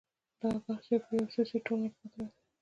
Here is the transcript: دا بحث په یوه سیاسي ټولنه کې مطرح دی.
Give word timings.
دا 0.41 0.49
بحث 0.65 0.87
په 1.05 1.11
یوه 1.17 1.31
سیاسي 1.33 1.57
ټولنه 1.65 1.87
کې 1.93 1.97
مطرح 2.01 2.25
دی. 2.27 2.35